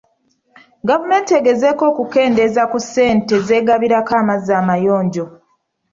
[0.89, 5.25] Gavumenti egezaako okukendeeza ku ssente z'egabirako amazzi amayonjo.